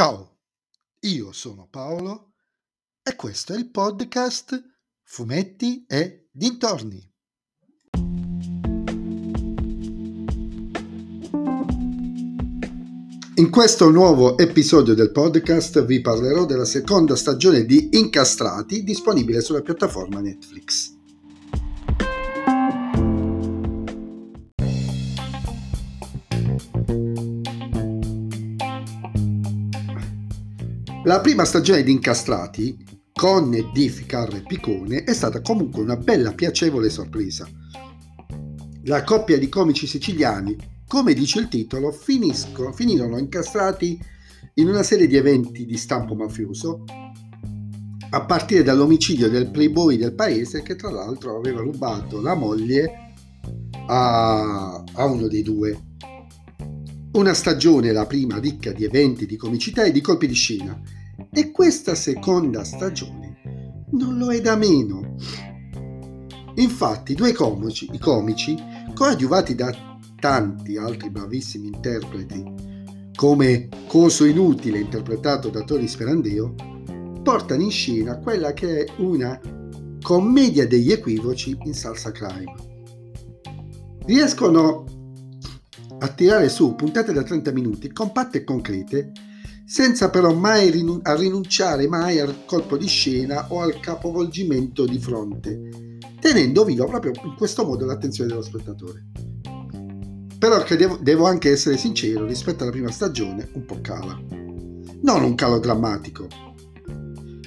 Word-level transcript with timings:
Ciao, 0.00 0.38
io 1.00 1.30
sono 1.32 1.68
Paolo 1.70 2.32
e 3.02 3.14
questo 3.16 3.52
è 3.52 3.58
il 3.58 3.70
podcast 3.70 4.58
Fumetti 5.02 5.84
e 5.86 6.30
Dintorni. 6.32 7.06
In 13.34 13.50
questo 13.50 13.90
nuovo 13.90 14.38
episodio 14.38 14.94
del 14.94 15.12
podcast 15.12 15.84
vi 15.84 16.00
parlerò 16.00 16.46
della 16.46 16.64
seconda 16.64 17.14
stagione 17.14 17.66
di 17.66 17.90
Incastrati 17.98 18.82
disponibile 18.82 19.42
sulla 19.42 19.60
piattaforma 19.60 20.20
Netflix. 20.20 20.98
La 31.04 31.20
prima 31.20 31.46
stagione 31.46 31.82
di 31.82 31.92
Incastrati, 31.92 32.76
con 33.14 33.50
di 33.72 33.88
Ficarra 33.88 34.36
e 34.36 34.42
Picone, 34.42 35.04
è 35.04 35.14
stata 35.14 35.40
comunque 35.40 35.80
una 35.80 35.96
bella 35.96 36.34
piacevole 36.34 36.90
sorpresa. 36.90 37.48
La 38.84 39.02
coppia 39.02 39.38
di 39.38 39.48
comici 39.48 39.86
siciliani, 39.86 40.54
come 40.86 41.14
dice 41.14 41.38
il 41.38 41.48
titolo, 41.48 41.90
finiscono, 41.90 42.72
finirono 42.72 43.16
incastrati 43.16 43.98
in 44.54 44.68
una 44.68 44.82
serie 44.82 45.06
di 45.06 45.16
eventi 45.16 45.64
di 45.64 45.78
stampo 45.78 46.14
mafioso, 46.14 46.84
a 48.10 48.24
partire 48.26 48.62
dall'omicidio 48.62 49.30
del 49.30 49.50
playboy 49.50 49.96
del 49.96 50.14
paese 50.14 50.60
che 50.60 50.76
tra 50.76 50.90
l'altro 50.90 51.34
aveva 51.34 51.60
rubato 51.60 52.20
la 52.20 52.34
moglie 52.34 53.14
a, 53.86 54.84
a 54.92 55.04
uno 55.06 55.28
dei 55.28 55.42
due 55.42 55.80
una 57.12 57.34
stagione, 57.34 57.92
la 57.92 58.06
prima, 58.06 58.38
ricca 58.38 58.72
di 58.72 58.84
eventi, 58.84 59.26
di 59.26 59.36
comicità 59.36 59.84
e 59.84 59.92
di 59.92 60.00
colpi 60.00 60.26
di 60.26 60.34
scena. 60.34 60.80
E 61.32 61.50
questa 61.50 61.94
seconda 61.94 62.64
stagione 62.64 63.84
non 63.92 64.16
lo 64.16 64.30
è 64.32 64.40
da 64.40 64.56
meno. 64.56 65.16
Infatti, 66.54 67.14
due 67.14 67.32
comici, 67.32 67.88
i 67.92 67.98
comici, 67.98 68.56
coadiuvati 68.94 69.54
da 69.54 69.74
tanti 70.18 70.76
altri 70.76 71.10
bravissimi 71.10 71.66
interpreti, 71.68 72.44
come 73.14 73.68
Coso 73.86 74.24
Inutile, 74.24 74.78
interpretato 74.78 75.48
da 75.48 75.62
Tony 75.62 75.88
Sperandeo, 75.88 76.54
portano 77.22 77.62
in 77.62 77.70
scena 77.70 78.18
quella 78.18 78.52
che 78.52 78.84
è 78.84 78.92
una 78.98 79.38
commedia 80.00 80.66
degli 80.66 80.92
equivoci 80.92 81.56
in 81.64 81.74
salsa 81.74 82.12
crime. 82.12 82.54
Riescono 84.04 84.84
a 86.00 86.08
tirare 86.08 86.48
su 86.48 86.74
puntate 86.74 87.12
da 87.12 87.22
30 87.22 87.52
minuti 87.52 87.92
compatte 87.92 88.38
e 88.38 88.44
concrete, 88.44 89.12
senza 89.66 90.08
però 90.10 90.34
mai 90.34 90.70
rinun- 90.70 91.02
rinunciare 91.04 91.86
mai 91.86 92.18
al 92.18 92.44
colpo 92.46 92.76
di 92.76 92.86
scena 92.86 93.46
o 93.50 93.60
al 93.60 93.78
capovolgimento 93.80 94.86
di 94.86 94.98
fronte, 94.98 95.98
tenendo 96.18 96.64
viva 96.64 96.86
proprio 96.86 97.12
in 97.24 97.34
questo 97.36 97.64
modo 97.64 97.84
l'attenzione 97.84 98.30
dello 98.30 98.42
spettatore. 98.42 99.06
Però 100.38 100.62
che 100.62 100.76
devo, 100.76 100.98
devo 101.00 101.26
anche 101.26 101.50
essere 101.50 101.76
sincero, 101.76 102.24
rispetto 102.24 102.62
alla 102.62 102.72
prima 102.72 102.90
stagione 102.90 103.48
un 103.52 103.66
po' 103.66 103.80
cala. 103.82 104.18
Non 105.02 105.22
un 105.22 105.34
calo 105.34 105.58
drammatico, 105.58 106.26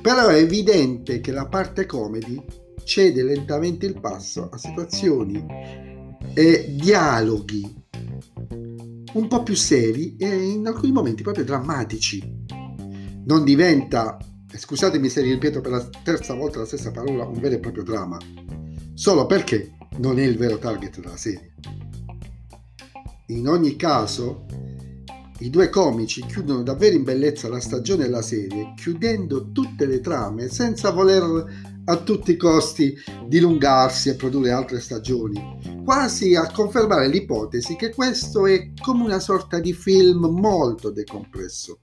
però 0.00 0.28
è 0.28 0.36
evidente 0.36 1.20
che 1.20 1.32
la 1.32 1.46
parte 1.46 1.84
comedy 1.84 2.42
cede 2.82 3.22
lentamente 3.22 3.84
il 3.84 4.00
passo 4.00 4.48
a 4.50 4.56
situazioni 4.56 5.44
e 6.32 6.74
dialoghi 6.80 7.77
un 9.18 9.26
po' 9.26 9.42
più 9.42 9.56
seri 9.56 10.16
e 10.16 10.28
in 10.28 10.66
alcuni 10.66 10.92
momenti 10.92 11.22
proprio 11.22 11.44
drammatici. 11.44 12.46
Non 13.26 13.42
diventa, 13.44 14.16
scusatemi 14.48 15.08
se 15.08 15.22
ripeto 15.22 15.60
per 15.60 15.72
la 15.72 15.88
terza 16.04 16.34
volta 16.34 16.60
la 16.60 16.66
stessa 16.66 16.92
parola, 16.92 17.26
un 17.26 17.40
vero 17.40 17.56
e 17.56 17.58
proprio 17.58 17.82
dramma, 17.82 18.16
solo 18.94 19.26
perché 19.26 19.72
non 19.98 20.20
è 20.20 20.22
il 20.22 20.36
vero 20.36 20.58
target 20.58 21.00
della 21.00 21.16
serie. 21.16 21.54
In 23.26 23.48
ogni 23.48 23.74
caso, 23.74 24.46
i 25.40 25.50
due 25.50 25.68
comici 25.68 26.24
chiudono 26.24 26.62
davvero 26.62 26.94
in 26.94 27.02
bellezza 27.02 27.48
la 27.48 27.60
stagione 27.60 28.04
e 28.04 28.08
la 28.08 28.22
serie, 28.22 28.72
chiudendo 28.76 29.50
tutte 29.50 29.84
le 29.84 30.00
trame 30.00 30.48
senza 30.48 30.90
voler 30.90 31.76
a 31.88 31.96
tutti 31.96 32.32
i 32.32 32.36
costi 32.36 32.94
dilungarsi 33.26 34.10
e 34.10 34.14
produrre 34.14 34.50
altre 34.50 34.78
stagioni, 34.78 35.82
quasi 35.84 36.34
a 36.34 36.50
confermare 36.50 37.08
l'ipotesi 37.08 37.76
che 37.76 37.94
questo 37.94 38.46
è 38.46 38.72
come 38.80 39.04
una 39.04 39.20
sorta 39.20 39.58
di 39.58 39.72
film 39.72 40.26
molto 40.26 40.90
decompresso. 40.90 41.80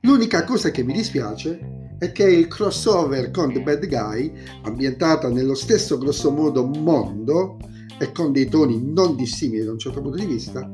L'unica 0.00 0.44
cosa 0.44 0.70
che 0.70 0.82
mi 0.82 0.92
dispiace 0.92 1.96
è 1.98 2.10
che 2.10 2.24
il 2.24 2.48
crossover 2.48 3.30
con 3.30 3.52
The 3.52 3.62
Bad 3.62 3.86
Guy, 3.86 4.32
ambientata 4.62 5.28
nello 5.28 5.54
stesso 5.54 5.96
grossomodo 5.96 6.66
mondo 6.66 7.58
e 8.00 8.10
con 8.10 8.32
dei 8.32 8.48
toni 8.48 8.82
non 8.82 9.14
dissimili 9.14 9.64
da 9.64 9.70
un 9.70 9.78
certo 9.78 10.00
punto 10.00 10.16
di 10.16 10.26
vista, 10.26 10.68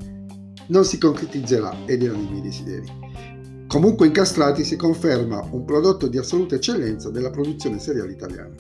non 0.69 0.85
si 0.87 0.97
concretizzerà 0.99 1.85
ed 1.85 2.03
erano 2.03 2.23
i 2.23 2.31
miei 2.31 2.43
desideri. 2.43 2.98
Comunque 3.69 4.07
Incastrati 4.07 4.65
si 4.65 4.77
conferma 4.77 5.47
un 5.51 5.67
prodotto 5.67 6.09
di 6.09 6.17
assoluta 6.17 6.55
eccellenza 6.55 7.11
della 7.11 7.29
produzione 7.29 7.79
seriale 7.79 8.13
italiana. 8.13 8.55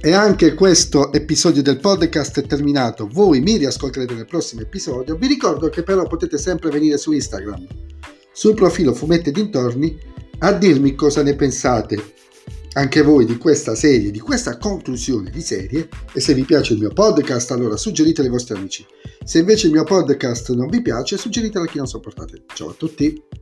E 0.00 0.12
anche 0.12 0.54
questo 0.54 1.12
episodio 1.12 1.60
del 1.60 1.80
podcast 1.80 2.38
è 2.40 2.46
terminato. 2.46 3.08
Voi 3.10 3.40
mi 3.40 3.56
riascolterete 3.56 4.14
nel 4.14 4.26
prossimo 4.26 4.60
episodio. 4.60 5.16
Vi 5.16 5.26
ricordo 5.26 5.68
che 5.68 5.82
però 5.82 6.06
potete 6.06 6.38
sempre 6.38 6.70
venire 6.70 6.98
su 6.98 7.10
Instagram, 7.10 7.66
sul 8.30 8.54
profilo 8.54 8.94
Fumetti 8.94 9.32
Dintorni, 9.32 9.98
a 10.38 10.52
dirmi 10.52 10.94
cosa 10.94 11.24
ne 11.24 11.34
pensate 11.34 12.14
anche 12.78 13.02
voi 13.02 13.24
di 13.24 13.36
questa 13.38 13.74
serie, 13.74 14.12
di 14.12 14.20
questa 14.20 14.56
conclusione 14.56 15.30
di 15.30 15.40
serie 15.40 15.88
e 16.12 16.20
se 16.20 16.32
vi 16.32 16.44
piace 16.44 16.74
il 16.74 16.78
mio 16.78 16.90
podcast 16.90 17.50
allora 17.50 17.76
suggeritelo 17.76 18.28
ai 18.28 18.32
vostri 18.32 18.56
amici. 18.56 18.86
Se 19.24 19.40
invece 19.40 19.66
il 19.66 19.72
mio 19.72 19.82
podcast 19.82 20.52
non 20.54 20.68
vi 20.68 20.80
piace 20.80 21.16
suggeritelo 21.16 21.64
a 21.64 21.66
chi 21.66 21.78
non 21.78 21.88
sopportate. 21.88 22.44
Ciao 22.54 22.70
a 22.70 22.74
tutti! 22.74 23.37